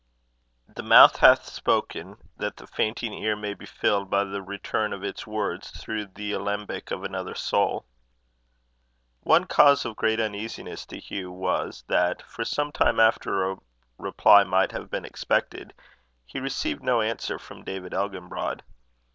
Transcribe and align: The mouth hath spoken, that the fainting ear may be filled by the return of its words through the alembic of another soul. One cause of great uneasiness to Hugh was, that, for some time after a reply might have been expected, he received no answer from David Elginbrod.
The 0.67 0.81
mouth 0.81 1.17
hath 1.17 1.45
spoken, 1.45 2.17
that 2.35 2.57
the 2.57 2.65
fainting 2.65 3.13
ear 3.13 3.35
may 3.35 3.53
be 3.53 3.67
filled 3.67 4.09
by 4.09 4.23
the 4.23 4.41
return 4.41 4.93
of 4.93 5.03
its 5.03 5.27
words 5.27 5.69
through 5.69 6.07
the 6.07 6.31
alembic 6.33 6.89
of 6.89 7.03
another 7.03 7.35
soul. 7.35 7.85
One 9.19 9.43
cause 9.45 9.85
of 9.85 9.95
great 9.95 10.19
uneasiness 10.19 10.87
to 10.87 10.97
Hugh 10.97 11.31
was, 11.31 11.83
that, 11.85 12.23
for 12.23 12.43
some 12.43 12.71
time 12.71 12.99
after 12.99 13.47
a 13.51 13.57
reply 13.99 14.43
might 14.43 14.71
have 14.71 14.89
been 14.89 15.05
expected, 15.05 15.71
he 16.25 16.39
received 16.39 16.81
no 16.81 17.01
answer 17.01 17.37
from 17.37 17.63
David 17.63 17.91
Elginbrod. 17.93 18.61